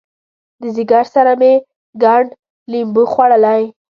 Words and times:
د 0.61 0.63
ځیګر 0.75 1.05
سره 1.15 1.31
مې 1.39 1.53
ګنډ 2.03 2.27
لمبو 2.71 3.03
خوړلی 3.11 3.61